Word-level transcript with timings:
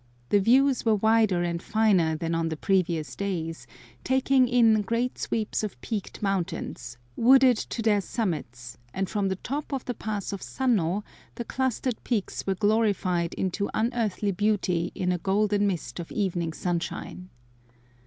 The 0.29 0.39
views 0.39 0.83
were 0.83 0.95
wider 0.95 1.43
and 1.43 1.61
finer 1.61 2.15
than 2.17 2.33
on 2.33 2.49
the 2.49 2.57
previous 2.57 3.15
days, 3.15 3.67
taking 4.03 4.47
in 4.47 4.81
great 4.81 5.19
sweeps 5.19 5.61
of 5.61 5.79
peaked 5.79 6.23
mountains, 6.23 6.97
wooded 7.15 7.55
to 7.57 7.83
their 7.83 8.01
summits, 8.01 8.79
and 8.95 9.07
from 9.07 9.27
the 9.27 9.35
top 9.35 9.71
of 9.71 9.85
the 9.85 9.93
Pass 9.93 10.33
of 10.33 10.41
Sanno 10.41 11.03
the 11.35 11.45
clustered 11.45 12.03
peaks 12.03 12.47
were 12.47 12.55
glorified 12.55 13.35
into 13.35 13.69
unearthly 13.75 14.31
beauty 14.31 14.91
in 14.95 15.11
a 15.11 15.19
golden 15.19 15.67
mist 15.67 15.99
of 15.99 16.11
evening 16.11 16.53
sunshine. 16.53 17.29